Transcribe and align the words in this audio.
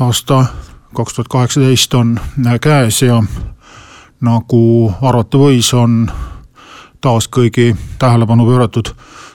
aasta 0.00 0.44
kaks 0.94 1.14
tuhat 1.14 1.28
kaheksateist 1.28 1.94
on 1.94 2.20
käes 2.60 3.02
ja 3.02 3.22
nagu 4.20 4.94
arvata 5.02 5.38
võis, 5.38 5.74
on 5.74 6.10
taas 7.00 7.28
kõigi 7.28 7.76
tähelepanu 7.98 8.46
pööratud 8.46 8.90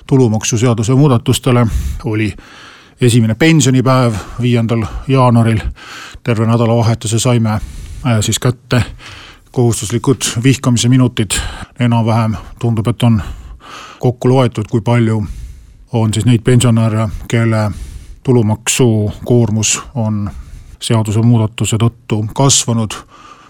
tulumaksuseaduse 0.07 0.95
muudatustele, 0.95 1.67
oli 2.03 2.33
esimene 3.01 3.35
pensionipäev, 3.35 4.13
viiendal 4.41 4.85
jaanuaril. 5.07 5.59
terve 6.23 6.45
nädalavahetuse 6.45 7.19
saime 7.19 7.49
äh, 7.49 7.61
siis 8.21 8.39
kätte 8.39 8.83
kohustuslikud 9.51 10.21
vihkamise 10.43 10.89
minutid, 10.89 11.31
enam-vähem 11.79 12.35
tundub, 12.59 12.87
et 12.87 13.03
on 13.03 13.21
kokku 13.99 14.29
loetud, 14.29 14.65
kui 14.71 14.81
palju 14.81 15.25
on 15.91 16.13
siis 16.13 16.25
neid 16.25 16.41
pensionäre, 16.41 17.09
kelle 17.27 17.71
tulumaksukoormus 18.23 19.81
on 19.95 20.31
seadusemuudatuse 20.83 21.77
tõttu 21.79 22.19
kasvanud, 22.35 22.95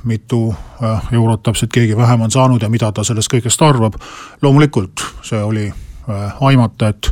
mitu 0.04 0.56
äh, 0.84 1.08
eurot 1.12 1.44
täpselt 1.44 1.72
keegi 1.74 1.98
vähem 1.98 2.22
on 2.22 2.32
saanud 2.32 2.62
ja 2.62 2.70
mida 2.70 2.92
ta 2.92 3.04
sellest 3.04 3.32
kõigest 3.34 3.62
arvab. 3.66 3.96
loomulikult 4.42 5.06
see 5.24 5.44
oli 5.44 5.68
äh, 5.68 6.36
aimata, 6.42 6.88
et 6.88 7.12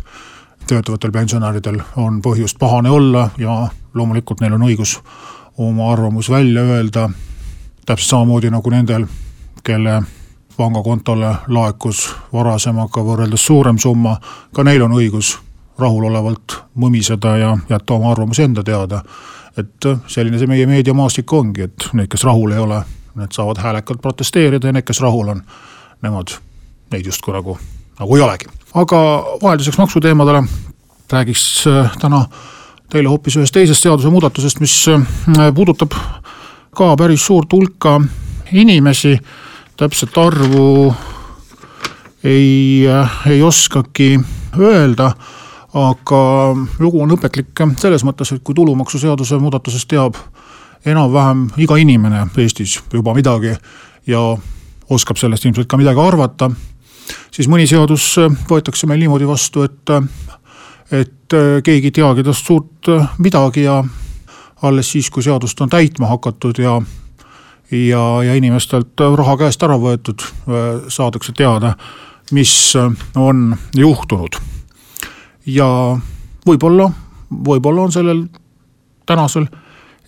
töötavatel 0.68 1.12
pensionäridel 1.12 1.82
on 1.98 2.22
põhjust 2.22 2.60
pahane 2.60 2.90
olla 2.90 3.30
ja 3.38 3.68
loomulikult 3.94 4.42
neil 4.42 4.54
on 4.54 4.68
õigus 4.70 5.00
oma 5.58 5.92
arvamus 5.94 6.30
välja 6.30 6.62
öelda. 6.62 7.10
täpselt 7.86 8.10
samamoodi 8.10 8.50
nagu 8.50 8.70
nendel, 8.70 9.06
kelle 9.64 10.02
pangakontole 10.58 11.36
laekus 11.48 12.16
varasemaga 12.34 13.02
võrreldes 13.02 13.46
suurem 13.46 13.78
summa, 13.78 14.18
ka 14.54 14.64
neil 14.64 14.82
on 14.82 14.92
õigus 14.92 15.38
rahulolevalt 15.80 16.64
mõmiseda 16.76 17.38
ja 17.38 17.58
jätta 17.70 17.94
oma 17.94 18.12
arvamus 18.12 18.40
enda 18.40 18.64
teada 18.64 19.02
et 19.58 19.86
äh, 19.86 20.00
selline 20.08 20.40
see 20.40 20.50
meie 20.50 20.68
meediamaastik 20.70 21.34
ongi, 21.34 21.68
et 21.68 21.90
need, 21.98 22.10
kes 22.12 22.24
rahul 22.28 22.54
ei 22.56 22.62
ole, 22.62 22.82
need 23.20 23.36
saavad 23.36 23.60
häälekalt 23.62 24.02
protesteerida 24.02 24.70
ja 24.70 24.76
need, 24.78 24.88
kes 24.88 25.02
rahul 25.04 25.34
on, 25.34 25.44
nemad, 26.04 26.36
neid 26.94 27.06
justkui 27.06 27.36
nagu, 27.36 27.58
nagu 28.00 28.18
ei 28.18 28.26
olegi. 28.28 28.50
aga 28.74 29.02
vahelduseks 29.42 29.78
maksuteemadele 29.78 30.44
räägiks 31.12 31.68
äh, 31.68 31.92
täna 32.00 32.26
teile 32.92 33.10
hoopis 33.12 33.38
ühest 33.40 33.56
teisest 33.56 33.84
seadusemuudatusest, 33.84 34.60
mis 34.64 34.76
äh, 34.92 35.04
puudutab 35.56 35.96
ka 36.76 36.96
päris 36.98 37.26
suurt 37.26 37.52
hulka 37.54 38.00
inimesi, 38.52 39.18
täpset 39.78 40.18
arvu 40.18 40.94
ei, 42.24 42.88
ei 43.28 43.42
oskagi 43.42 44.20
öelda 44.60 45.12
aga 45.78 46.22
lugu 46.80 47.02
on 47.04 47.14
õpetlik 47.16 47.62
selles 47.80 48.04
mõttes, 48.04 48.34
et 48.34 48.44
kui 48.44 48.56
tulumaksuseaduse 48.56 49.40
muudatusest 49.40 49.88
teab 49.92 50.18
enam-vähem 50.86 51.46
iga 51.62 51.78
inimene 51.80 52.26
Eestis 52.38 52.80
juba 52.94 53.14
midagi 53.16 53.54
ja 54.10 54.22
oskab 54.92 55.20
sellest 55.22 55.46
ilmselt 55.46 55.70
ka 55.72 55.80
midagi 55.80 56.02
arvata, 56.04 56.50
siis 57.32 57.48
mõni 57.48 57.68
seadus 57.70 58.18
võetakse 58.50 58.90
meil 58.90 59.00
niimoodi 59.04 59.30
vastu, 59.30 59.64
et, 59.64 59.96
et 60.92 61.38
keegi 61.64 61.92
ei 61.92 61.98
teagi 62.02 62.26
tast 62.28 62.48
suurt 62.48 62.92
midagi 63.24 63.64
ja 63.64 63.80
alles 64.68 64.92
siis, 64.92 65.10
kui 65.10 65.24
seadust 65.24 65.62
on 65.62 65.72
täitma 65.72 66.12
hakatud 66.12 66.60
ja 66.60 66.82
ja, 67.72 68.02
ja 68.26 68.34
inimestelt 68.36 69.00
raha 69.16 69.38
käest 69.40 69.62
ära 69.64 69.78
võetud, 69.80 70.26
saadakse 70.92 71.32
teada, 71.32 71.78
mis 72.36 72.74
on 73.16 73.54
juhtunud 73.80 74.36
ja 75.46 75.68
võib-olla, 76.48 76.92
võib-olla 77.32 77.88
on 77.88 77.92
sellel 77.92 78.26
tänasel 79.06 79.48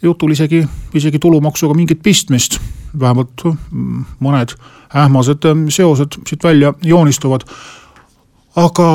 jutul 0.04 0.32
isegi, 0.32 0.64
isegi 0.94 1.20
tulumaksuga 1.20 1.74
mingit 1.74 2.04
pistmist. 2.04 2.60
vähemalt 3.00 3.42
mm, 3.44 4.04
mõned 4.20 4.54
ähmased 4.96 5.48
mm, 5.50 5.70
seosed 5.70 6.20
siit 6.28 6.44
välja 6.44 6.74
joonistuvad. 6.82 7.42
aga 8.56 8.90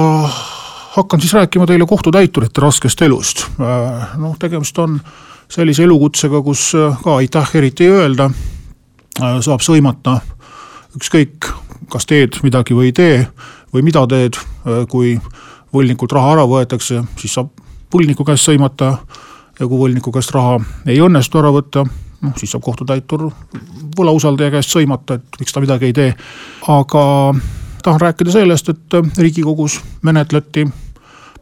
hakkan 0.98 1.20
siis 1.20 1.32
rääkima 1.32 1.66
teile 1.66 1.86
kohtutäiturite 1.86 2.60
raskest 2.60 3.02
elust. 3.02 3.46
Äh, 3.60 4.18
noh, 4.18 4.36
tegemist 4.38 4.78
on 4.78 5.00
sellise 5.48 5.82
elukutsega, 5.82 6.42
kus 6.42 6.72
äh, 6.74 7.02
ka 7.02 7.16
aitäh 7.16 7.50
eriti 7.54 7.84
ei 7.84 7.90
öelda. 7.90 8.30
Äh, 9.22 9.38
saab 9.40 9.62
sõimata 9.64 10.18
ükskõik, 10.96 11.50
kas 11.92 12.06
teed 12.06 12.40
midagi 12.42 12.74
või 12.74 12.90
ei 12.90 12.92
tee 12.92 13.26
või 13.74 13.84
mida 13.84 14.06
teed, 14.08 14.38
kui 14.88 15.18
võlgnikult 15.74 16.12
raha 16.16 16.34
ära 16.36 16.46
võetakse, 16.48 17.02
siis 17.20 17.34
saab 17.34 17.50
võlgniku 17.94 18.24
käest 18.24 18.48
sõimata 18.48 18.96
ja 19.58 19.66
kui 19.66 19.78
võlgniku 19.80 20.12
käest 20.14 20.32
raha 20.34 20.58
ei 20.86 21.00
õnnestu 21.04 21.40
ära 21.40 21.52
võtta, 21.54 21.84
noh 22.22 22.34
siis 22.40 22.52
saab 22.52 22.64
kohtutäitur 22.66 23.28
võlausaldaja 23.98 24.56
käest 24.56 24.74
sõimata, 24.74 25.18
et 25.18 25.40
miks 25.40 25.54
ta 25.54 25.62
midagi 25.64 25.90
ei 25.90 25.96
tee. 25.96 26.14
aga 26.68 27.04
tahan 27.82 28.00
rääkida 28.00 28.34
sellest, 28.34 28.68
et 28.68 29.18
riigikogus 29.18 29.80
menetleti 30.02 30.66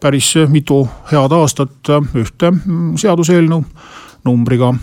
päris 0.00 0.34
mitu 0.52 0.82
head 1.10 1.32
aastat 1.32 1.92
ühte 2.14 2.52
seaduseelnõu 3.00 3.64
numbriga 4.24 4.74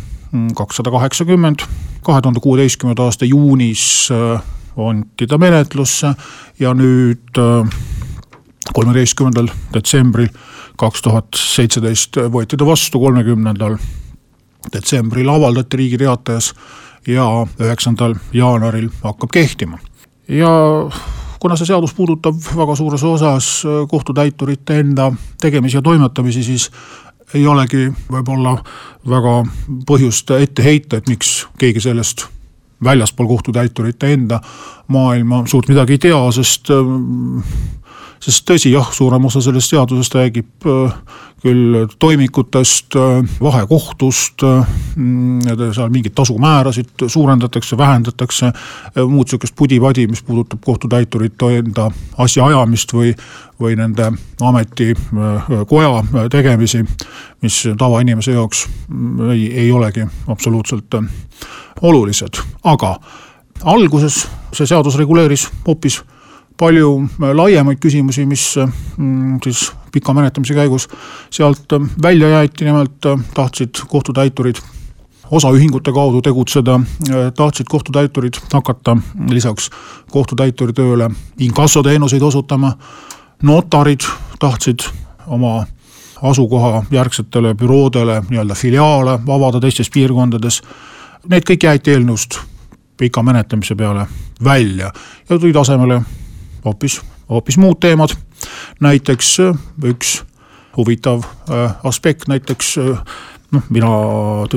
kakssada 0.55 0.91
kaheksakümmend. 0.91 1.61
kahe 2.03 2.21
tuhande 2.21 2.39
kuueteistkümnenda 2.39 3.03
aasta 3.03 3.25
juunis 3.25 4.09
anti 4.77 5.27
ta 5.27 5.37
menetlusse 5.37 6.15
ja 6.59 6.73
nüüd 6.73 7.39
kolmeteistkümnendal 8.73 9.49
detsembril 9.73 10.29
kaks 10.79 11.01
tuhat 11.01 11.37
seitseteist 11.37 12.17
võeti 12.31 12.57
ta 12.57 12.65
vastu, 12.65 12.99
kolmekümnendal 12.99 13.77
detsembril 14.73 15.29
avaldati 15.29 15.77
Riigi 15.77 15.99
Teatajas 16.01 16.53
ja 17.07 17.25
üheksandal 17.59 18.15
jaanuaril 18.33 18.89
hakkab 19.03 19.33
kehtima. 19.33 19.79
ja 20.27 20.49
kuna 21.39 21.57
see 21.59 21.67
seadus 21.67 21.93
puudutab 21.93 22.37
väga 22.55 22.75
suures 22.79 23.03
osas 23.03 23.47
kohtutäiturite 23.91 24.79
enda 24.79 25.11
tegemisi 25.41 25.77
ja 25.77 25.81
toimetamisi, 25.81 26.43
siis 26.43 26.69
ei 27.33 27.47
olegi 27.47 27.89
võib-olla 28.11 28.55
väga 29.09 29.33
põhjust 29.87 30.31
ette 30.37 30.63
heita, 30.63 30.97
et 30.97 31.09
miks 31.09 31.47
keegi 31.59 31.81
sellest 31.83 32.27
väljaspool 32.83 33.27
kohtutäiturite 33.27 34.13
enda 34.13 34.39
maailma 34.87 35.43
suurt 35.47 35.67
midagi 35.71 35.97
ei 35.97 36.03
tea, 36.07 36.19
sest 36.31 36.71
sest 38.23 38.45
tõsi, 38.47 38.71
jah, 38.71 38.87
suurem 38.95 39.25
osa 39.27 39.41
sellest 39.43 39.73
seadusest 39.73 40.15
räägib 40.15 40.67
äh, 40.69 40.93
küll 41.43 41.87
toimikutest, 41.99 42.95
äh, 42.99 43.33
vahekohtust, 43.43 44.45
äh, 44.47 44.69
seal 45.75 45.91
mingeid 45.91 46.15
tasumäärasid 46.15 47.07
suurendatakse, 47.07 47.77
vähendatakse, 47.77 48.51
muud 49.09 49.31
sihukest 49.31 49.55
pudi-padi, 49.59 50.07
mis 50.07 50.23
puudutab 50.23 50.63
kohtutäiturite 50.65 51.51
enda 51.59 51.89
asjaajamist 52.23 52.93
või, 52.95 53.11
või 53.59 53.75
nende 53.79 54.11
ametikoja 54.41 56.27
tegemisi, 56.31 56.83
mis 57.43 57.59
tavainimese 57.77 58.37
jaoks 58.37 58.67
mm, 58.87 59.33
ei, 59.35 59.49
ei 59.65 59.71
olegi 59.71 60.07
absoluutselt 60.27 60.95
olulised, 61.81 62.39
aga 62.63 62.95
alguses 63.63 64.23
see 64.53 64.67
seadus 64.69 64.95
reguleeris 64.99 65.49
hoopis 65.67 66.01
palju 66.57 67.01
äh, 67.03 67.33
laiemaid 67.35 67.79
küsimusi, 67.81 68.25
mis 68.25 68.55
mm, 68.97 69.39
siis 69.43 69.71
pika 69.91 70.13
menetlemise 70.13 70.53
käigus 70.57 70.87
sealt 71.33 71.73
äh, 71.73 71.89
välja 72.01 72.29
jäeti, 72.29 72.65
nimelt 72.65 73.05
äh, 73.05 73.19
tahtsid 73.33 73.83
kohtutäiturid 73.87 74.61
osaühingute 75.33 75.91
kaudu 75.91 76.21
tegutseda, 76.21 76.79
tahtsid 77.35 77.65
kohtutäiturid 77.69 78.37
hakata 78.53 78.97
lisaks 79.29 79.69
kohtutäituri 80.11 80.73
tööle 80.73 81.09
inkassoteenuseid 81.39 82.21
osutama. 82.21 82.73
notarid 83.41 84.05
tahtsid 84.39 84.79
oma 85.27 85.65
asukoha 86.21 86.83
järgsetele 86.91 87.55
büroodele 87.55 88.21
nii-öelda 88.29 88.55
filiaale 88.55 89.19
avada 89.27 89.59
teistes 89.59 89.89
piirkondades. 89.89 90.61
Need 91.27 91.43
kõik 91.49 91.63
jäeti 91.63 91.91
eelnõust 91.91 92.37
pika 92.97 93.23
menetlemise 93.23 93.75
peale 93.75 94.05
välja 94.43 94.91
ja 95.29 95.39
tulid 95.39 95.55
asemele 95.55 96.01
hoopis, 96.65 97.01
hoopis 97.29 97.57
muud 97.57 97.79
teemad. 97.79 98.15
näiteks 98.79 99.39
äh, 99.39 99.57
üks 99.83 100.23
huvitav 100.77 101.23
äh, 101.49 101.75
aspekt, 101.83 102.27
näiteks 102.27 102.77
äh, 102.77 102.99
noh, 103.51 103.63
mina 103.69 103.89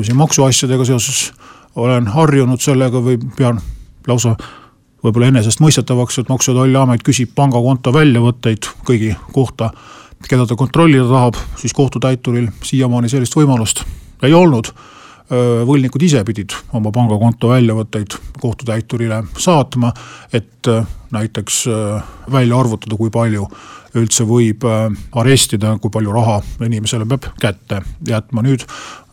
siin 0.03 0.17
maksuasjadega 0.17 0.85
seoses 0.85 1.32
olen 1.76 2.06
harjunud 2.06 2.61
sellega 2.61 3.03
või 3.05 3.19
pean 3.37 3.61
lausa 4.06 4.37
võib-olla 5.05 5.31
enesestmõistetavaks, 5.31 6.19
et 6.19 6.29
Maksu- 6.29 6.53
ja 6.53 6.61
Tolliamet 6.61 7.05
küsib 7.06 7.35
pangakonto 7.35 7.93
väljavõtteid 7.93 8.69
kõigi 8.87 9.14
kohta, 9.32 9.70
keda 10.29 10.47
ta 10.47 10.56
kontrollida 10.56 11.06
tahab, 11.09 11.38
siis 11.61 11.75
kohtutäituril 11.76 12.49
siiamaani 12.64 13.09
sellist 13.09 13.37
võimalust 13.37 13.85
ei 14.23 14.35
olnud. 14.35 14.73
Võlgnikud 15.31 16.02
ise 16.06 16.20
pidid 16.26 16.55
oma 16.76 16.93
pangakonto 16.94 17.49
väljavõtteid 17.50 18.14
kohtutäiturile 18.38 19.25
saatma, 19.43 19.90
et 20.31 20.69
näiteks 21.11 21.64
välja 22.31 22.61
arvutada, 22.61 22.94
kui 22.94 23.11
palju 23.11 23.49
üldse 23.99 24.26
võib 24.28 24.62
arestida, 25.19 25.75
kui 25.82 25.90
palju 25.90 26.14
raha 26.14 26.37
inimesele 26.62 27.08
peab 27.11 27.26
kätte 27.43 27.81
jätma, 28.06 28.44
nüüd, 28.46 28.62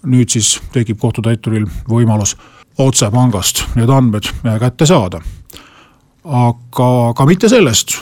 nüüd 0.06 0.30
siis 0.30 0.60
tekib 0.76 1.02
kohtutäituril 1.02 1.66
võimalus 1.90 2.36
otse 2.78 3.10
pangast 3.14 3.64
need 3.78 3.90
andmed 3.90 4.30
kätte 4.44 4.86
saada. 4.90 5.22
Aga 6.24 6.90
ka 7.18 7.26
mitte 7.28 7.50
sellest 7.52 7.98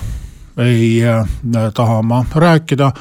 ei 0.57 1.03
äh, 1.03 1.25
taha 1.73 2.01
ma 2.01 2.25
rääkida, 2.35 2.91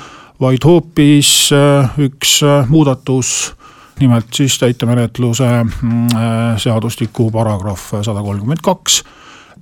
vaid 0.40 0.64
hoopis 0.64 1.50
äh, 1.52 1.98
üks 2.00 2.40
äh, 2.42 2.68
muudatus, 2.68 3.52
nimelt 4.00 4.34
siis 4.34 4.58
täitemenetluse 4.58 5.48
mm, 5.62 6.08
seadustiku 6.56 7.31
paragrahv 7.31 8.02
sada 8.02 8.22
kolmkümmend 8.22 8.62
kaks 8.62 9.02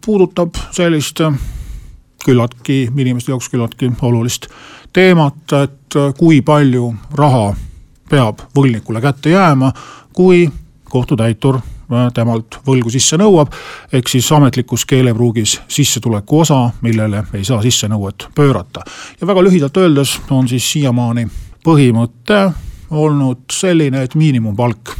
puudutab 0.04 0.54
sellist 0.70 1.20
küllaltki, 2.24 2.88
inimeste 2.96 3.32
jaoks 3.32 3.48
küllaltki 3.48 3.90
olulist 4.02 4.46
teemat, 4.92 5.52
et 5.62 5.98
kui 6.18 6.40
palju 6.42 6.92
raha 7.14 7.54
peab 8.10 8.42
võlgnikule 8.56 9.00
kätte 9.04 9.30
jääma, 9.30 9.72
kui 10.12 10.48
kohtutäitur 10.88 11.60
temalt 12.14 12.58
võlgu 12.66 12.90
sisse 12.92 13.16
nõuab, 13.20 13.52
ehk 13.92 14.08
siis 14.12 14.28
ametlikus 14.32 14.84
keelepruugis 14.88 15.58
sissetuleku 15.68 16.42
osa, 16.44 16.60
millele 16.84 17.24
ei 17.34 17.44
saa 17.44 17.62
sissenõuet 17.64 18.28
pöörata. 18.34 18.84
ja 19.20 19.26
väga 19.26 19.42
lühidalt 19.42 19.76
öeldes 19.76 20.18
on 20.30 20.48
siis 20.48 20.72
siiamaani 20.72 21.28
põhimõte 21.64 22.52
olnud 22.90 23.44
selline, 23.52 24.02
et 24.02 24.14
miinimumpalk 24.14 24.94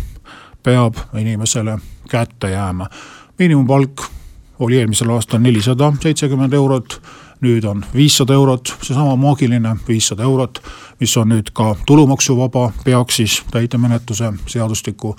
peab 0.62 0.96
inimesele 1.14 1.78
kätte 2.10 2.50
jääma. 2.50 2.86
miinimumpalk 3.38 4.02
oli 4.58 4.76
eelmisel 4.76 5.10
aastal 5.10 5.40
nelisada 5.40 5.92
seitsekümmend 6.00 6.52
eurot, 6.52 7.02
nüüd 7.40 7.64
on 7.64 7.84
viissada 7.94 8.34
eurot, 8.34 8.74
seesama 8.82 9.16
maagiline 9.16 9.76
viissada 9.88 10.22
eurot, 10.22 10.62
mis 11.00 11.16
on 11.16 11.28
nüüd 11.28 11.52
ka 11.52 11.76
tulumaksuvaba, 11.86 12.72
peaks 12.84 13.16
siis 13.16 13.42
täitemenetluse 13.50 14.32
seadustiku 14.46 15.16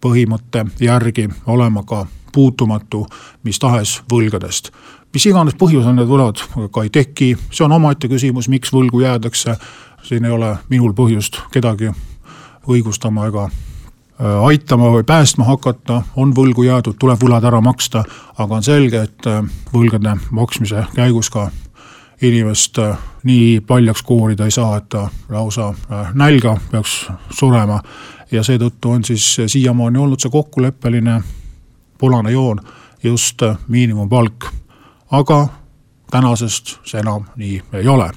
põhimõtte 0.00 0.66
järgi 0.80 1.28
olema 1.46 1.82
ka 1.82 2.06
puutumatu 2.32 3.06
mis 3.42 3.58
tahes 3.58 4.00
võlgadest. 4.12 4.70
mis 5.14 5.26
iganes 5.26 5.54
põhjusel 5.54 5.94
need 5.94 6.08
võlad 6.08 6.42
ka 6.70 6.82
ei 6.82 6.90
teki, 6.90 7.36
see 7.50 7.64
on 7.64 7.72
omaette 7.72 8.08
küsimus, 8.08 8.48
miks 8.48 8.72
võlgu 8.72 9.00
jäädakse, 9.00 9.56
siin 10.02 10.24
ei 10.24 10.30
ole 10.30 10.56
minul 10.68 10.92
põhjust 10.92 11.40
kedagi 11.52 11.90
õigustama 12.70 13.26
ega 13.30 13.44
äh, 13.46 14.44
aitama 14.44 14.90
või 14.94 15.04
päästma 15.06 15.44
hakata, 15.48 16.02
on 16.16 16.34
võlgu 16.36 16.64
jäädud, 16.66 16.98
tuleb 16.98 17.22
võlad 17.22 17.44
ära 17.44 17.60
maksta, 17.60 18.04
aga 18.38 18.60
on 18.60 18.66
selge, 18.66 19.02
et 19.08 19.26
äh, 19.30 19.42
võlgade 19.72 20.16
maksmise 20.30 20.86
käigus 20.94 21.30
ka 21.30 21.50
inimest 22.22 22.78
äh, 22.78 22.96
nii 23.24 23.60
paljaks 23.66 24.02
koorida 24.02 24.48
ei 24.48 24.54
saa, 24.54 24.76
et 24.76 24.88
ta 24.88 25.08
lausa 25.28 25.72
nälga 26.14 26.56
peaks 26.70 27.06
surema 27.36 27.80
ja 28.32 28.42
seetõttu 28.46 28.96
on 28.96 29.04
siis 29.04 29.26
siiamaani 29.46 29.98
olnud 29.98 30.20
see 30.20 30.32
kokkuleppeline 30.32 31.20
punane 31.98 32.32
joon 32.32 32.60
just 33.02 33.42
miinimumpalk. 33.68 34.44
aga 35.10 35.48
tänasest 36.10 36.78
see 36.84 37.00
enam 37.00 37.24
nii 37.36 37.62
ei 37.72 37.88
ole. 37.88 38.10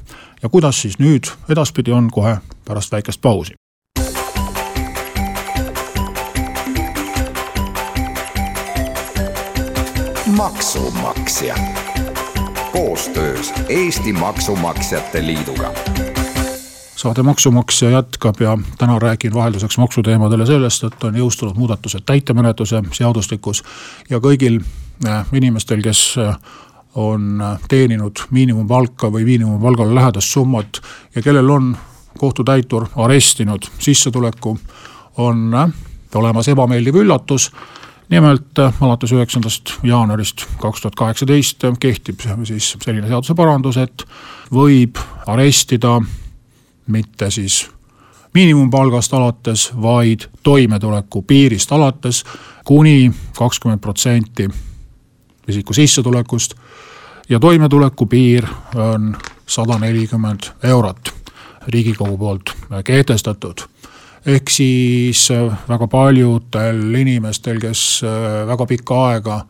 ja 0.43 0.49
kuidas 0.49 0.81
siis 0.81 0.99
nüüd 0.99 1.31
edaspidi 1.49 1.91
on, 1.91 2.11
kohe 2.11 2.37
pärast 2.65 2.91
väikest 2.91 3.21
pausi. 3.21 3.53
Maksumaksja. 10.43 11.55
Koostöös 12.71 13.53
Eesti 13.69 14.13
Maksumaksjate 14.13 15.25
Liiduga. 15.25 15.73
Saade 16.95 17.23
Maksumaksja 17.23 17.89
jätkab 17.89 18.35
ja 18.39 18.57
täna 18.77 18.99
räägin 18.99 19.33
vahelduseks 19.33 19.77
maksuteemadele 19.77 20.45
sellest, 20.45 20.83
et 20.83 21.03
on 21.03 21.15
jõustunud 21.15 21.55
muudatused 21.55 22.03
täitemenetluse 22.05 22.81
seadustikus 22.91 23.63
ja 24.09 24.19
kõigil 24.19 24.59
äh, 25.07 25.25
inimestel, 25.31 25.79
kes 25.81 26.01
äh, 26.19 26.35
on 26.95 27.41
äh, 27.41 27.59
teeninud 27.69 28.25
miinimumpalka 28.31 29.07
või 29.11 29.23
miinimumpalgale 29.23 29.95
lähedast 29.95 30.27
summat 30.27 30.81
ja 31.15 31.21
kellel 31.21 31.49
on 31.49 31.77
kohtutäitur 32.17 32.89
arestinud 32.95 33.71
sissetuleku, 33.79 34.57
on 35.17 35.55
olemas 36.15 36.47
ebameeldiv 36.47 36.99
üllatus 36.99 37.51
nimelt 38.09 38.59
alates 38.81 39.11
üheksandast 39.11 39.77
jaanuarist 39.83 40.45
kaks 40.61 40.81
tuhat 40.81 40.95
kaheksateist 40.95 41.63
kehtib 41.79 42.19
siis 42.43 42.73
selline 42.83 43.07
seaduseparandus, 43.07 43.77
et 43.77 44.03
võib 44.53 44.99
arestida 45.27 46.01
mitte 46.87 47.31
siis 47.31 47.63
miinimumpalgast 48.33 49.13
alates, 49.13 49.71
vaid 49.81 50.27
toimetuleku 50.43 51.21
piirist 51.21 51.71
alates 51.71 52.23
kuni 52.65 53.11
kakskümmend 53.37 53.81
protsenti 53.81 54.49
isiku 55.47 55.73
sissetulekust. 55.73 56.55
ja 57.29 57.39
toimetuleku 57.39 58.05
piir 58.05 58.47
on 58.75 59.17
sada 59.47 59.79
nelikümmend 59.79 60.43
eurot 60.63 61.13
riigikogu 61.67 62.17
poolt 62.17 62.49
kehtestatud. 62.83 63.72
Ehk 64.25 64.49
siis 64.49 65.27
väga 65.69 65.87
paljudel 65.87 66.95
inimestel, 66.95 67.59
kes 67.59 68.01
väga 68.47 68.65
pikka 68.65 68.99
aega 69.09 69.41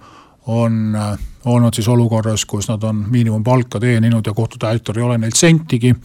on 0.48 0.96
äh, 0.96 1.18
olnud 1.46 1.74
siis 1.74 1.88
olukorras, 1.88 2.46
kus 2.46 2.68
nad 2.68 2.84
on 2.84 3.06
miinimumpalka 3.10 3.80
teeninud 3.80 4.26
ja 4.26 4.34
kohtutäitur 4.34 5.00
ei 5.00 5.04
ole 5.04 5.18
neilt 5.18 5.36
sentigi 5.36 5.96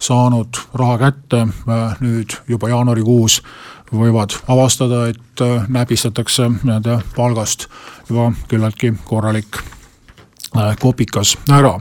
saanud 0.00 0.48
raha 0.74 0.98
kätte, 0.98 1.40
äh, 1.40 1.96
nüüd 2.00 2.36
juba 2.48 2.68
jaanuarikuus 2.68 3.42
võivad 3.92 4.36
avastada, 4.48 5.06
et 5.08 5.42
äh, 5.42 5.66
näpistatakse 5.68 6.50
nende 6.62 7.00
palgast 7.16 7.66
juba 8.08 8.32
küllaltki 8.48 8.94
korralik 9.04 9.62
kopikas 10.80 11.36
ära. 11.52 11.80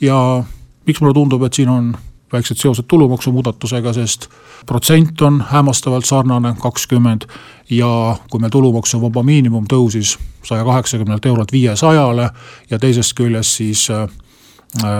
ja 0.00 0.44
miks 0.86 1.00
mulle 1.00 1.14
tundub, 1.14 1.42
et 1.42 1.54
siin 1.54 1.68
on 1.68 1.94
väiksed 2.32 2.56
seosed 2.56 2.84
tulumaksumuudatusega, 2.88 3.92
sest 3.92 4.28
protsent 4.66 5.20
on 5.22 5.44
hämmastavalt 5.50 6.04
sarnane, 6.04 6.54
kakskümmend, 6.60 7.26
ja 7.70 8.16
kui 8.30 8.40
meil 8.40 8.50
tulumaksuvaba 8.50 9.22
miinimum 9.22 9.66
tõusis 9.70 10.16
saja 10.44 10.64
kaheksakümnelt 10.64 11.26
eurolt 11.26 11.52
viiesajale 11.52 12.30
ja 12.70 12.78
teisest 12.78 13.14
küljest 13.16 13.60
siis 13.60 13.86
äh, 13.90 14.08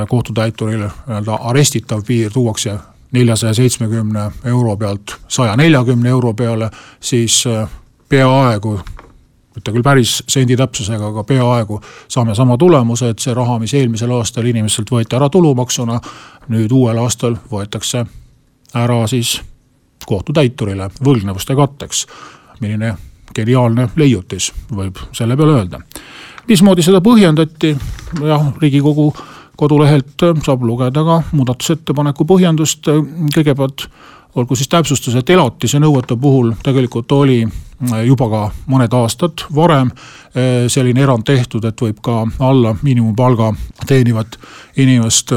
kohtutäiturile 0.09 0.91
nii-öelda 1.07 1.39
arestitav 1.51 2.05
piir 2.07 2.33
tuuakse 2.33 2.79
neljasaja 3.13 3.55
seitsmekümne 3.55 4.31
euro 4.45 4.77
pealt 4.77 5.17
saja 5.29 5.57
neljakümne 5.57 6.09
euro 6.09 6.35
peale, 6.35 6.71
siis 7.01 7.45
äh, 7.47 7.69
peaaegu 8.09 8.81
mitte 9.55 9.73
küll 9.73 9.85
päris 9.85 10.23
sendi 10.29 10.57
täpsusega, 10.57 11.13
aga 11.13 11.25
peaaegu 11.29 11.81
saame 12.09 12.35
sama 12.35 12.57
tulemuse, 12.59 13.13
et 13.13 13.19
see 13.19 13.35
raha, 13.35 13.59
mis 13.61 13.75
eelmisel 13.75 14.13
aastal 14.17 14.47
inimestelt 14.49 14.91
võeti 14.91 15.17
ära 15.19 15.29
tulumaksuna, 15.33 16.01
nüüd 16.53 16.73
uuel 16.73 16.99
aastal 17.03 17.37
võetakse 17.51 18.07
ära 18.75 19.03
siis 19.07 19.41
kohtutäiturile 20.07 20.91
võlgnevuste 21.05 21.57
katteks. 21.57 22.07
milline 22.61 22.95
geniaalne 23.35 23.89
leiutis, 23.97 24.53
võib 24.71 24.99
selle 25.13 25.37
peale 25.37 25.53
öelda. 25.53 25.81
mismoodi 26.49 26.83
seda 26.83 27.01
põhjendati, 27.01 27.77
jah, 28.23 28.53
riigikogu 28.61 29.13
kodulehelt 29.57 30.25
saab 30.45 30.63
lugeda 30.63 31.05
ka 31.05 31.23
muudatusettepaneku 31.33 32.25
põhjendust, 32.25 32.89
kõigepealt 33.35 33.87
olgu 34.35 34.57
siis 34.57 34.69
täpsustus, 34.69 35.15
et 35.15 35.31
elatise 35.31 35.79
nõuete 35.79 36.17
puhul 36.17 36.55
tegelikult 36.65 37.13
oli 37.13 37.45
juba 38.07 38.29
ka 38.31 38.43
mõned 38.71 38.93
aastad 38.95 39.43
varem 39.55 39.91
selline 40.73 41.03
erand 41.05 41.27
tehtud, 41.29 41.65
et 41.69 41.77
võib 41.77 41.99
ka 42.01 42.23
alla 42.41 42.73
miinimumpalga 42.81 43.51
teenivat 43.85 44.39
inimest 44.81 45.35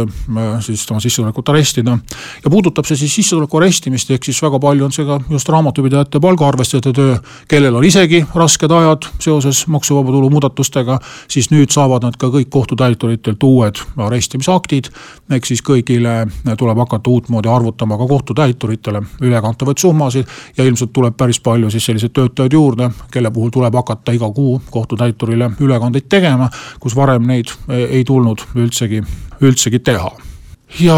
siis 0.64 0.86
tema 0.88 1.02
sissetulekut 1.04 1.50
arestida. 1.52 1.98
ja 2.44 2.50
puudutab 2.50 2.86
see 2.88 2.96
siis 2.98 3.16
sissetuleku 3.16 3.58
arestimist, 3.58 4.12
ehk 4.12 4.24
siis 4.24 4.40
väga 4.44 4.60
palju 4.60 4.86
on 4.86 4.94
see 4.96 5.06
ka 5.06 5.20
just 5.30 5.50
raamatupidajate 5.52 6.22
palgaarvestajate 6.24 6.94
töö, 6.96 7.18
kellel 7.52 7.76
on 7.76 7.84
isegi 7.84 8.22
rasked 8.36 8.72
ajad 8.72 9.10
seoses 9.20 9.66
maksuvaba 9.68 10.16
tulu 10.16 10.30
muudatustega, 10.30 11.00
siis 11.28 11.52
nüüd 11.52 11.76
saavad 11.76 12.08
nad 12.08 12.16
ka 12.16 12.32
kõik 12.32 12.48
kohtutäituritelt 12.50 13.44
uued 13.44 13.84
arestimisaktid. 13.98 14.88
ehk 15.30 15.46
siis 15.46 15.60
kõigile 15.60 16.30
tuleb 16.58 16.78
hakata 16.78 17.10
uutmoodi 17.10 17.52
arvutama 17.52 17.98
ka 17.98 18.08
kohtutäituritele 18.08 19.04
ülekantavaid 19.22 19.78
summasid 19.78 20.26
ja 20.58 20.64
ilmselt 20.64 20.94
tuleb 20.94 21.18
päris 21.18 21.40
palju 21.40 21.70
siis 21.70 21.86
selliseid 21.86 22.16
töötajaid 22.16 22.35
juurde, 22.52 22.90
kelle 23.12 23.32
puhul 23.32 23.50
tuleb 23.50 23.76
hakata 23.76 24.12
iga 24.16 24.30
kuu 24.32 24.62
kohtutäiturile 24.72 25.52
ülekandeid 25.60 26.10
tegema, 26.10 26.50
kus 26.80 26.96
varem 26.96 27.28
neid 27.28 27.52
ei 27.70 28.04
tulnud 28.04 28.44
üldsegi, 28.56 29.04
üldsegi 29.42 29.80
teha. 29.80 30.12
Ja 30.82 30.96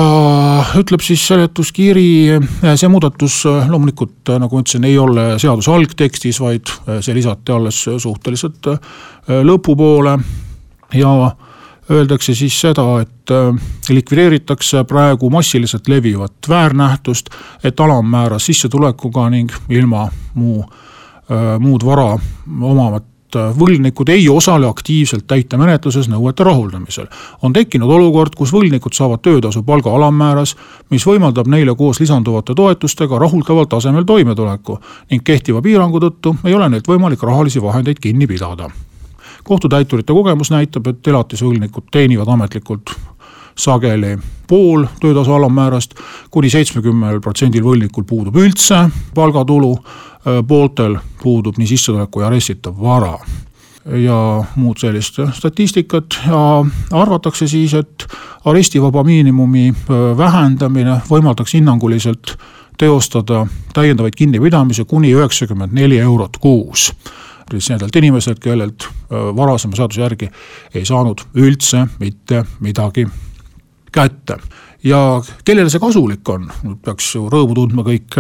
ütleb 0.80 1.04
siis 1.04 1.22
seletuskiri, 1.28 2.40
see 2.80 2.88
muudatus 2.90 3.42
loomulikult 3.46 4.32
nagu 4.40 4.56
ma 4.56 4.64
ütlesin, 4.64 4.86
ei 4.88 4.96
ole 4.98 5.26
seaduse 5.42 5.72
algtekstis, 5.72 6.40
vaid 6.42 6.72
see 7.04 7.14
lisati 7.14 7.52
alles 7.54 7.84
suhteliselt 8.00 8.72
lõpupoole 9.28 10.16
ja 10.96 11.12
öeldakse 11.92 12.34
siis 12.36 12.56
seda, 12.64 12.84
et 13.04 13.32
likvideeritakse 13.90 14.82
praegu 14.88 15.30
massiliselt 15.30 15.88
levivat 15.88 16.50
väärnähtust, 16.50 17.30
et 17.64 17.80
alammäära 17.80 18.40
sissetulekuga 18.40 19.30
ning 19.30 19.52
ilma 19.70 20.08
muu, 20.34 20.66
muud 21.60 21.84
vara 21.86 22.14
omavat 22.62 23.04
võlgnikud 23.36 24.10
ei 24.10 24.30
osale 24.30 24.68
aktiivselt 24.68 25.28
täitemenetluses 25.28 26.08
nõuete 26.10 26.44
rahuldamisel. 26.44 27.08
on 27.42 27.54
tekkinud 27.54 27.90
olukord, 27.90 28.36
kus 28.36 28.54
võlgnikud 28.54 28.94
saavad 28.94 29.22
töötasu 29.22 29.64
palga 29.64 29.92
alammääras, 29.96 30.56
mis 30.90 31.06
võimaldab 31.06 31.48
neile 31.48 31.76
koos 31.76 32.00
lisanduvate 32.00 32.56
toetustega 32.56 33.20
rahuldaval 33.20 33.66
tasemel 33.66 34.04
toimetuleku 34.04 34.80
ning 35.12 35.24
kehtiva 35.24 35.62
piirangu 35.62 36.00
tõttu 36.00 36.36
ei 36.46 36.54
ole 36.54 36.70
neilt 36.70 36.88
võimalik 36.88 37.24
rahalisi 37.24 37.62
vahendeid 37.62 38.00
kinni 38.00 38.28
pidada. 38.28 38.70
kohtutäiturite 39.44 40.14
kogemus 40.14 40.52
näitab, 40.52 40.88
et 40.88 41.08
elatisvõlgnikud 41.08 41.84
teenivad 41.92 42.28
ametlikult 42.28 42.96
sageli 43.58 44.18
pool 44.48 44.86
töötasu 45.02 45.34
alammäärast 45.34 45.98
kuni, 46.32 46.50
seitsmekümnel 46.50 47.20
protsendil 47.22 47.66
võlgnikul 47.66 48.06
puudub 48.08 48.38
üldse 48.40 48.86
palgatulu 49.16 49.74
pooltel 50.48 50.98
puudub 51.22 51.58
nii 51.58 51.68
sissetulek 51.74 52.12
kui 52.12 52.26
arestitav 52.28 52.80
vara 52.82 53.18
ja 54.04 54.44
muud 54.56 54.80
sellist 54.82 55.20
statistikat 55.34 56.20
ja 56.28 56.42
arvatakse 56.92 57.48
siis, 57.48 57.74
et 57.74 58.08
arestivaba 58.46 59.04
miinimumi 59.08 59.72
vähendamine 60.18 61.00
võimaldaks 61.10 61.56
hinnanguliselt 61.56 62.36
teostada 62.78 63.46
täiendavaid 63.74 64.16
kinnipidamisi 64.18 64.86
kuni 64.86 65.14
üheksakümmend 65.16 65.74
neli 65.74 66.00
eurot 66.00 66.38
kuus. 66.38 66.94
siis 67.52 67.70
nendelt 67.70 67.96
inimeselt, 67.96 68.40
kellelt 68.40 68.88
varasema 69.36 69.76
seaduse 69.76 70.02
järgi 70.02 70.30
ei 70.76 70.86
saanud 70.86 71.22
üldse 71.36 71.88
mitte 72.00 72.44
midagi 72.60 73.08
kätte. 73.98 74.38
ja 74.84 75.22
kellele 75.46 75.70
see 75.74 75.82
kasulik 75.82 76.30
on, 76.30 76.48
peaks 76.86 77.16
ju 77.16 77.26
rõõmu 77.34 77.58
tundma 77.58 77.86
kõik 77.88 78.20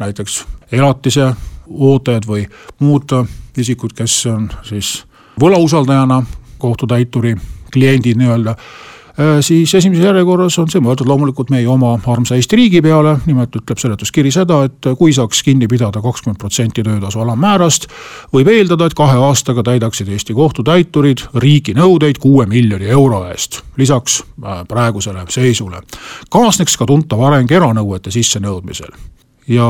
näiteks 0.00 0.44
elatise 0.72 1.32
ootajad 1.70 2.26
või 2.26 2.46
muud 2.80 3.12
isikud, 3.60 3.92
kes 3.94 4.14
on 4.26 4.48
siis 4.66 5.02
võlausaldajana 5.40 6.22
kohtutäituri 6.58 7.36
kliendid 7.72 8.18
nii-öelda 8.18 8.56
äh, 8.56 8.89
siis 9.40 9.74
esimeses 9.74 10.04
järjekorras 10.04 10.58
on 10.62 10.70
see 10.72 10.80
mõeldud 10.82 11.08
loomulikult 11.08 11.50
meie 11.52 11.66
oma 11.68 11.92
armsa 12.12 12.38
Eesti 12.38 12.56
riigi 12.56 12.80
peale, 12.84 13.16
nimelt 13.26 13.56
ütleb 13.58 13.80
seletuskiri 13.80 14.32
seda, 14.32 14.62
et 14.68 14.90
kui 14.98 15.12
saaks 15.16 15.42
kinni 15.44 15.68
pidada 15.68 16.02
kakskümmend 16.04 16.40
protsenti 16.40 16.84
töötasu 16.86 17.20
alammäärast, 17.24 17.88
võib 18.32 18.48
eeldada, 18.52 18.88
et 18.88 18.96
kahe 18.98 19.18
aastaga 19.28 19.64
täidaksid 19.66 20.08
Eesti 20.08 20.36
kohtutäiturid 20.36 21.26
riigi 21.42 21.74
nõudeid 21.76 22.20
kuue 22.22 22.46
miljoni 22.50 22.88
euro 22.88 23.24
eest. 23.28 23.60
lisaks 23.76 24.22
äh, 24.22 24.64
praegusele 24.68 25.24
seisule 25.28 25.82
kaasneks 26.30 26.76
ka 26.76 26.86
tuntav 26.86 27.22
areng 27.28 27.50
eranõuete 27.52 28.12
sissenõudmisel 28.12 28.92
ja 29.48 29.68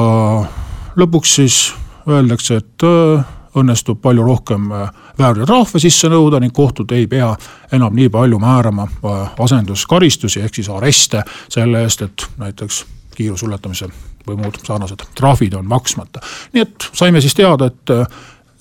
lõpuks 0.98 1.36
siis 1.40 1.60
öeldakse, 2.08 2.60
et 2.60 2.86
äh, 2.86 3.24
õnnestub 3.56 4.00
palju 4.02 4.24
rohkem 4.26 4.70
äh, 4.72 4.90
väärteotrahve 5.18 5.80
sisse 5.82 6.08
nõuda 6.08 6.40
ning 6.40 6.54
kohtud 6.54 6.92
ei 6.92 7.06
pea 7.10 7.30
enam 7.72 7.94
nii 7.96 8.08
palju 8.12 8.38
määrama 8.38 8.86
äh, 8.86 9.32
asenduskaristusi 9.38 10.44
ehk 10.44 10.60
siis 10.60 10.70
areste 10.70 11.22
selle 11.48 11.82
eest, 11.82 12.02
et 12.02 12.26
näiteks 12.38 12.84
kiirusuletamise 13.16 13.90
või 14.26 14.36
muud 14.36 14.60
sarnased 14.64 15.02
trahvid 15.18 15.54
on 15.58 15.66
maksmata. 15.66 16.20
nii 16.52 16.62
et 16.62 16.90
saime 16.92 17.20
siis 17.20 17.34
teada, 17.34 17.66
et 17.66 17.94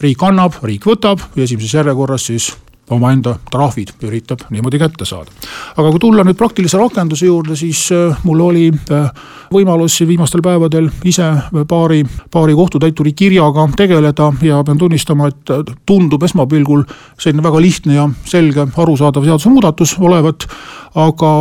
riik 0.02 0.24
annab, 0.24 0.58
riik 0.64 0.88
võtab 0.88 1.22
ja 1.36 1.44
esimeses 1.44 1.74
järjekorras 1.74 2.26
siis 2.32 2.54
omaenda 2.90 3.36
trahvid 3.52 3.94
üritab 4.04 4.46
niimoodi 4.50 4.80
kätte 4.80 5.06
saada. 5.06 5.32
aga 5.78 5.92
kui 5.92 6.00
tulla 6.00 6.24
nüüd 6.26 6.38
praktilise 6.38 6.78
rakenduse 6.78 7.26
juurde, 7.26 7.56
siis 7.60 7.90
äh, 7.96 8.18
mul 8.24 8.42
oli 8.50 8.70
äh, 8.72 9.12
võimalus 9.54 10.00
viimastel 10.08 10.44
päevadel 10.46 10.90
ise 11.06 11.30
paari, 11.68 12.04
paari 12.32 12.56
kohtutäituri 12.58 13.14
kirjaga 13.14 13.70
tegeleda 13.78 14.32
ja 14.42 14.64
pean 14.64 14.78
tunnistama, 14.78 15.30
et 15.30 15.54
äh, 15.54 15.64
tundub 15.86 16.24
esmapilgul 16.24 16.84
selline 17.20 17.46
väga 17.46 17.62
lihtne 17.62 17.98
ja 17.98 18.10
selge 18.26 18.68
arusaadav 18.78 19.26
seadusemuudatus 19.26 19.98
olevat. 20.00 20.48
aga 20.96 21.32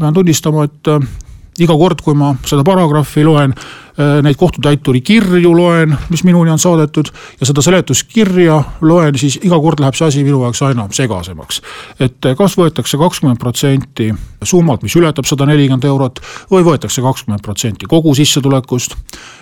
pean 0.00 0.14
tunnistama, 0.14 0.64
et 0.64 1.27
iga 1.62 1.76
kord, 1.78 2.02
kui 2.04 2.16
ma 2.18 2.32
seda 2.46 2.64
paragrahvi 2.66 3.24
loen, 3.26 3.54
äh, 3.54 4.18
neid 4.24 4.38
kohtutäituri 4.38 5.00
kirju 5.04 5.52
loen, 5.56 5.96
mis 6.12 6.24
minuni 6.26 6.52
on 6.54 6.60
saadetud 6.62 7.10
ja 7.40 7.48
seda 7.48 7.64
seletuskirja 7.64 8.58
loen, 8.80 9.18
siis 9.18 9.38
iga 9.42 9.58
kord 9.62 9.82
läheb 9.82 9.98
see 9.98 10.08
asi 10.08 10.24
minu 10.26 10.42
jaoks 10.46 10.62
aina 10.68 10.88
segasemaks. 10.94 11.62
et 12.00 12.26
äh, 12.26 12.36
kas 12.38 12.58
võetakse 12.58 12.98
kakskümmend 12.98 13.38
protsenti 13.38 14.10
summalt, 14.42 14.82
mis 14.82 14.96
ületab 14.96 15.26
sada 15.26 15.46
nelikümmend 15.46 15.84
eurot 15.84 16.20
või 16.50 16.66
võetakse 16.66 17.02
kakskümmend 17.02 17.42
protsenti 17.42 17.86
kogu 17.86 18.14
sissetulekust. 18.14 18.96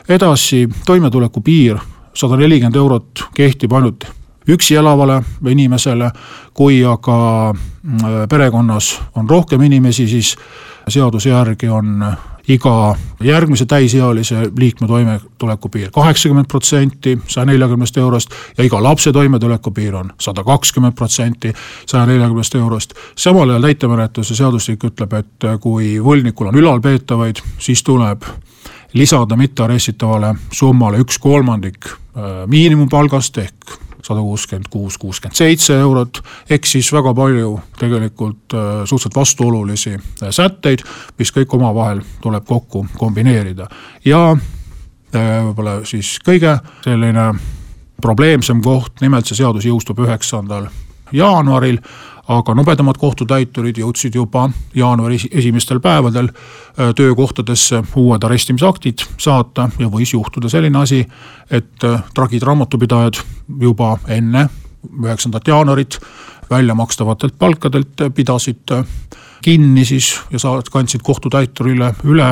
edasi 0.08 0.66
toimetuleku 0.86 1.40
piir 1.40 1.80
sada 2.14 2.36
nelikümmend 2.36 2.76
eurot 2.76 3.28
kehtib 3.34 3.72
ainult 3.72 4.06
üksi 4.48 4.74
elavale 4.74 5.22
inimesele, 5.48 6.10
kui 6.54 6.84
aga 6.84 7.18
äh, 7.50 8.16
perekonnas 8.28 8.94
on 9.14 9.30
rohkem 9.30 9.62
inimesi, 9.62 10.08
siis 10.08 10.36
seaduse 10.88 11.30
järgi 11.30 11.68
on 11.68 12.06
iga 12.48 12.96
järgmise 13.22 13.66
täisealise 13.66 14.50
liikme 14.58 14.86
toimetuleku 14.86 15.68
piir 15.68 15.90
kaheksakümmend 15.90 16.46
protsenti 16.48 17.18
saja 17.28 17.46
neljakümnest 17.46 17.96
eurost 17.96 18.30
ja 18.58 18.64
iga 18.64 18.82
lapse 18.82 19.12
toimetuleku 19.12 19.70
piir 19.70 19.96
on 19.96 20.12
sada 20.20 20.44
kakskümmend 20.44 20.94
protsenti 20.94 21.52
saja 21.86 22.06
neljakümnest 22.06 22.54
eurost. 22.54 22.94
samal 23.16 23.50
ajal 23.50 23.62
täitemenetluse 23.62 24.34
seadustik 24.34 24.84
ütleb, 24.84 25.12
et 25.12 25.48
kui 25.60 25.96
võlgnikul 26.02 26.52
on 26.52 26.58
ülalpeetavaid, 26.62 27.42
siis 27.58 27.82
tuleb 27.82 28.22
lisada 28.94 29.36
mittearestitavale 29.36 30.34
summale 30.52 31.02
üks 31.02 31.18
kolmandik 31.18 31.90
äh, 31.90 32.46
miinimumpalgast 32.46 33.38
ehk 33.38 33.85
sada 34.06 34.22
kuuskümmend 34.22 34.70
kuus, 34.70 34.98
kuuskümmend 34.98 35.36
seitse 35.36 35.74
eurot, 35.82 36.20
ehk 36.50 36.68
siis 36.68 36.92
väga 36.94 37.14
palju 37.16 37.56
tegelikult 37.80 38.54
äh, 38.54 38.70
suhteliselt 38.84 39.16
vastuolulisi 39.16 39.94
äh, 39.96 40.30
sätteid, 40.30 40.84
mis 41.18 41.32
kõik 41.34 41.56
omavahel 41.58 42.02
tuleb 42.22 42.46
kokku 42.46 42.86
kombineerida. 42.98 43.68
Ja 44.04 44.22
äh, 44.32 45.30
võib-olla 45.48 45.80
siis 45.88 46.16
kõige 46.26 46.58
selline 46.84 47.30
probleemsem 48.02 48.60
koht, 48.62 49.00
nimelt 49.00 49.26
see 49.26 49.40
seadus 49.40 49.66
jõustub 49.66 50.04
üheksandal 50.04 50.68
jaanuaril 51.14 51.80
aga 52.28 52.54
nobedamad 52.58 52.98
kohtutäiturid 52.98 53.78
jõudsid 53.78 54.14
juba 54.18 54.48
jaanuari 54.74 55.18
esimestel 55.30 55.80
päevadel 55.80 56.28
äh, 56.28 56.92
töökohtadesse 56.96 57.82
uued 57.96 58.24
arestimisaktid 58.26 59.04
saata 59.18 59.68
ja 59.78 59.88
võis 59.92 60.12
juhtuda 60.14 60.50
selline 60.50 60.78
asi, 60.78 61.04
et 61.50 61.84
äh, 61.84 62.02
tragid 62.14 62.42
raamatupidajad 62.42 63.20
juba 63.60 63.96
enne 64.08 64.48
üheksandat 65.02 65.48
jaanuarit 65.48 66.00
välja 66.50 66.74
makstavatelt 66.74 67.38
palkadelt 67.38 68.08
pidasid 68.14 68.74
äh, 68.74 68.84
kinni 69.42 69.84
siis 69.84 70.16
ja 70.30 70.38
saad, 70.42 70.70
kandsid 70.72 71.02
kohtutäiturile 71.06 71.94
üle 72.04 72.30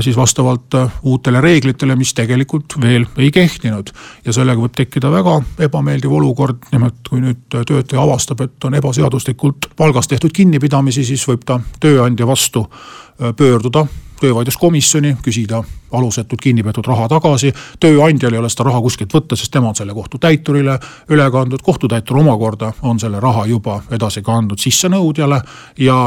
siis 0.00 0.16
vastavalt 0.16 0.74
äh, 0.74 0.92
uutele 1.02 1.40
reeglitele, 1.40 1.96
mis 1.96 2.14
tegelikult 2.14 2.76
veel 2.80 3.06
ei 3.18 3.30
kehtinud. 3.30 3.90
ja 4.24 4.32
sellega 4.32 4.60
võib 4.60 4.74
tekkida 4.76 5.10
väga 5.10 5.40
ebameeldiv 5.66 6.12
olukord, 6.12 6.68
nimelt 6.72 7.02
kui 7.08 7.20
nüüd 7.20 7.42
töötaja 7.50 8.02
avastab, 8.02 8.40
et 8.40 8.64
on 8.64 8.74
ebaseaduslikult 8.74 9.72
palgast 9.76 10.10
tehtud 10.14 10.30
kinnipidamisi, 10.32 11.04
siis 11.04 11.26
võib 11.28 11.42
ta 11.46 11.58
tööandja 11.80 12.26
vastu 12.26 12.66
äh, 12.68 13.34
pöörduda 13.36 13.86
töövaidluskomisjoni, 14.24 15.16
küsida 15.22 15.62
alusetult 15.94 16.40
kinni 16.40 16.62
peetud 16.64 16.86
raha 16.88 17.08
tagasi. 17.08 17.52
tööandjal 17.80 18.32
ei 18.32 18.40
ole 18.40 18.50
seda 18.50 18.68
raha 18.70 18.80
kuskilt 18.84 19.12
võtta, 19.14 19.36
sest 19.36 19.52
tema 19.52 19.68
on 19.70 19.76
selle 19.78 19.94
kohtutäiturile 19.94 20.78
üle 21.12 21.28
kandnud, 21.30 21.62
kohtutäitur 21.62 22.18
omakorda 22.22 22.72
on 22.82 23.00
selle 23.00 23.20
raha 23.20 23.46
juba 23.46 23.82
edasi 23.90 24.22
kandnud 24.22 24.58
sissenõudjale. 24.58 25.42
ja 25.78 25.98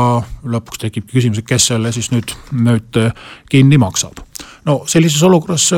lõpuks 0.44 0.82
tekibki 0.82 1.20
küsimus, 1.20 1.40
et 1.40 1.48
kes 1.48 1.70
selle 1.74 1.92
siis 1.92 2.12
nüüd, 2.12 2.34
nüüd 2.52 3.00
kinni 3.50 3.78
maksab. 3.78 4.20
no 4.66 4.84
sellises 4.86 5.24
olukorras 5.24 5.72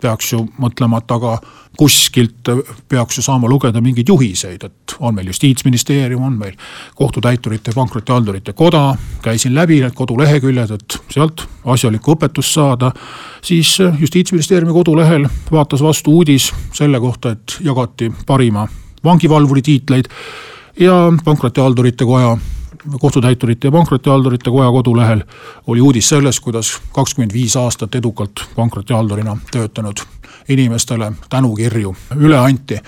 peaks 0.00 0.32
ju 0.32 0.42
mõtlema, 0.60 1.00
et 1.02 1.10
aga 1.10 1.36
kuskilt 1.76 2.48
peaks 2.88 3.18
ju 3.18 3.24
saama 3.24 3.48
lugeda 3.48 3.80
mingeid 3.84 4.08
juhiseid, 4.08 4.64
et 4.64 4.96
on 4.98 5.14
meil 5.14 5.28
justiitsministeerium, 5.28 6.22
on 6.22 6.38
meil 6.38 6.56
kohtutäiturite 6.94 7.70
ja 7.70 7.74
pankrotihaldurite 7.74 8.52
koda. 8.52 8.96
käisin 9.22 9.54
läbi 9.54 9.80
need 9.80 9.94
koduleheküljed, 9.94 10.70
et 10.70 10.98
sealt 11.10 11.46
asjalikku 11.64 12.14
õpetust 12.14 12.54
saada. 12.54 12.92
siis 13.42 13.78
justiitsministeeriumi 13.98 14.72
kodulehel 14.72 15.28
vaatas 15.52 15.82
vastu 15.82 16.12
uudis 16.12 16.52
selle 16.72 17.00
kohta, 17.00 17.30
et 17.30 17.58
jagati 17.60 18.12
parima 18.26 18.68
vangivalvuri 19.04 19.62
tiitleid 19.62 20.08
ja 20.80 21.12
pankrotihaldurite 21.24 22.04
koja 22.04 22.36
kohtutäiturite 23.00 23.68
ja 23.68 23.72
pankrotihaldurite 23.72 24.50
koja 24.50 24.70
kodulehel 24.70 25.22
oli 25.66 25.80
uudis 25.80 26.08
sellest, 26.08 26.40
kuidas 26.40 26.80
kakskümmend 26.92 27.32
viis 27.32 27.56
aastat 27.56 27.94
edukalt 27.94 28.44
pankrotihaldurina 28.56 29.36
töötanud 29.50 30.00
inimestele 30.48 31.12
tänukirju 31.30 31.96
üle 32.16 32.38
anti. 32.38 32.78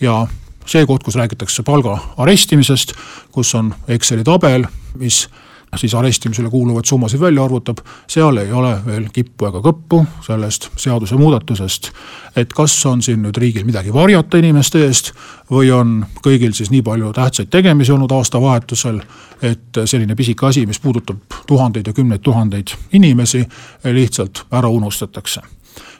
Ja 0.00 0.26
see 0.66 0.86
koht, 0.86 1.02
kus 1.02 1.16
räägitakse 1.16 1.62
palga 1.62 1.98
arestimisest, 2.16 2.92
kus 3.32 3.54
on 3.54 3.74
Exceli 3.88 4.24
tabel, 4.24 4.66
mis 4.98 5.28
siis 5.76 5.94
arestimisele 5.94 6.50
kuuluvaid 6.50 6.84
summasid 6.84 7.20
välja 7.20 7.44
arvutab, 7.44 7.78
seal 8.08 8.36
ei 8.36 8.52
ole 8.52 8.72
veel 8.86 9.08
kippu 9.12 9.48
ega 9.48 9.60
kõppu 9.64 10.04
sellest 10.26 10.70
seadusemuudatusest. 10.76 11.90
et 12.36 12.52
kas 12.52 12.86
on 12.86 13.02
siin 13.02 13.22
nüüd 13.22 13.36
riigil 13.36 13.64
midagi 13.64 13.92
varjata 13.92 14.38
inimeste 14.38 14.84
eest 14.86 15.12
või 15.50 15.70
on 15.72 16.06
kõigil 16.22 16.52
siis 16.54 16.70
nii 16.70 16.82
palju 16.82 17.12
tähtsaid 17.12 17.50
tegemisi 17.50 17.92
olnud 17.92 18.12
aastavahetusel, 18.12 19.00
et 19.42 19.82
selline 19.84 20.14
pisike 20.14 20.46
asi, 20.46 20.66
mis 20.66 20.80
puudutab 20.80 21.18
tuhandeid 21.46 21.86
ja 21.86 21.92
kümneid 21.92 22.20
tuhandeid 22.20 22.74
inimesi, 22.92 23.44
lihtsalt 23.84 24.46
ära 24.52 24.68
unustatakse. 24.68 25.40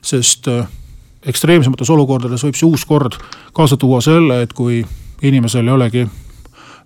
sest 0.02 0.48
äh, 0.48 0.66
ekstreemsemates 1.26 1.90
olukordades 1.90 2.44
võib 2.44 2.54
see 2.54 2.68
uus 2.68 2.84
kord 2.84 3.18
kaasa 3.52 3.76
tuua 3.76 4.00
selle, 4.00 4.42
et 4.42 4.52
kui 4.52 4.84
inimesel 5.22 5.66
ei 5.66 5.72
olegi 5.72 6.06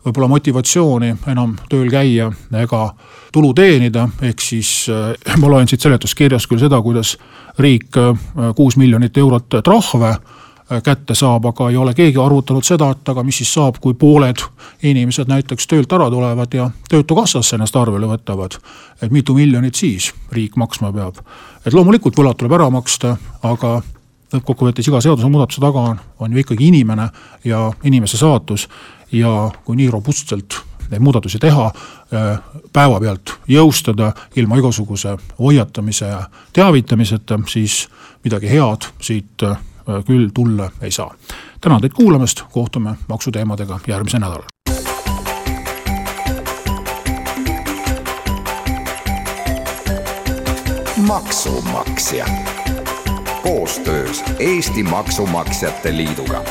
võib-olla 0.04 0.28
motivatsiooni 0.28 1.14
enam 1.28 1.57
tööl 1.69 1.90
käia 1.92 2.30
ega 2.62 2.83
tulu 3.33 3.52
teenida, 3.54 4.09
ehk 4.23 4.42
siis 4.42 4.88
äh, 4.90 5.37
ma 5.38 5.50
loen 5.52 5.69
siit 5.69 5.85
seletuskirjast 5.85 6.49
küll 6.50 6.62
seda, 6.62 6.80
kuidas 6.83 7.16
riik 7.61 7.97
äh, 8.00 8.14
kuus 8.57 8.78
miljonit 8.80 9.16
eurot 9.21 9.61
trahve 9.64 10.14
äh, 10.14 10.80
kätte 10.85 11.14
saab, 11.19 11.50
aga 11.52 11.69
ei 11.71 11.76
ole 11.76 11.95
keegi 11.95 12.19
arvutanud 12.23 12.66
seda, 12.66 12.90
et 12.95 13.12
aga 13.12 13.25
mis 13.26 13.42
siis 13.42 13.52
saab, 13.59 13.78
kui 13.83 13.95
pooled 13.95 14.42
inimesed 14.83 15.30
näiteks 15.30 15.69
töölt 15.71 15.92
ära 15.92 16.11
tulevad 16.11 16.57
ja 16.57 16.71
Töötukassasse 16.90 17.59
ennast 17.59 17.76
arvele 17.76 18.09
võtavad. 18.11 18.59
et 19.02 19.11
mitu 19.11 19.35
miljonit 19.35 19.75
siis 19.75 20.12
riik 20.33 20.57
maksma 20.57 20.92
peab. 20.92 21.21
et 21.66 21.73
loomulikult 21.73 22.16
võlad 22.16 22.40
tuleb 22.40 22.57
ära 22.57 22.71
maksta, 22.71 23.16
aga 23.42 23.80
lõppkokkuvõttes 24.30 24.88
iga 24.88 25.00
seadusemuudatuse 25.02 25.61
taga 25.61 25.83
on, 25.92 26.00
on 26.19 26.33
ju 26.33 26.42
ikkagi 26.42 26.69
inimene 26.71 27.09
ja 27.45 27.73
inimese 27.85 28.16
saatus 28.21 28.69
ja 29.12 29.50
kui 29.64 29.76
nii 29.76 29.90
robustselt 29.90 30.61
neid 30.90 31.02
muudatusi 31.02 31.38
teha, 31.38 31.67
äh, 31.67 32.38
päevapealt 32.73 33.35
jõustada 33.49 34.12
ilma 34.37 34.59
igasuguse 34.59 35.17
hoiatamise 35.38 36.07
ja 36.07 36.23
teavitamiseta, 36.52 37.38
siis 37.47 37.88
midagi 38.25 38.50
head 38.50 38.90
siit 39.00 39.43
äh, 39.47 39.59
küll 40.07 40.31
tulla 40.35 40.71
ei 40.81 40.90
saa. 40.90 41.14
tänan 41.61 41.81
teid 41.81 41.93
kuulamast, 41.93 42.43
kohtume 42.52 42.95
maksuteemadega 43.09 43.81
järgmisel 43.87 44.21
nädalal. 44.21 44.43
maksumaksja 51.00 52.26
koostöös 53.43 54.25
Eesti 54.38 54.83
Maksumaksjate 54.83 55.97
Liiduga 55.97 56.45